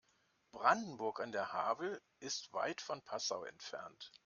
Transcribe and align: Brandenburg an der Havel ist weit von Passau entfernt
Brandenburg 0.51 1.19
an 1.19 1.31
der 1.31 1.53
Havel 1.53 2.01
ist 2.21 2.53
weit 2.53 2.81
von 2.81 3.03
Passau 3.03 3.43
entfernt 3.43 4.11